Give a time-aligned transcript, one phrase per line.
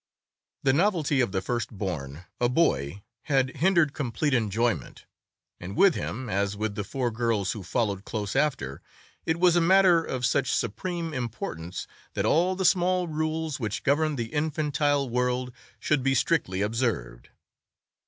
[0.63, 5.05] The novelty of the first born, a boy, had hindered complete enjoyment,
[5.59, 8.81] and with him, as with the four girls who followed close after,
[9.27, 11.85] it was a matter of such supreme importance
[12.15, 17.29] that all the small rules which governed the infantile world should be strictly observed.